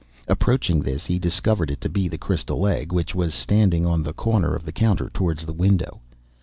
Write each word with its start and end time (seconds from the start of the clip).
Approaching 0.27 0.79
this, 0.81 1.05
he 1.05 1.19
discovered 1.19 1.69
it 1.69 1.79
to 1.81 1.87
be 1.87 2.07
the 2.07 2.17
crystal 2.17 2.65
egg, 2.65 2.91
which 2.91 3.13
was 3.13 3.35
standing 3.35 3.85
on 3.85 4.01
the 4.01 4.13
corner 4.13 4.55
of 4.55 4.65
the 4.65 4.71
counter 4.71 5.11
towards 5.13 5.45
the 5.45 5.53
window. 5.53 6.01